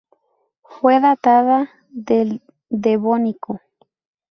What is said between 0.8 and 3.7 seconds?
datada del Devónico.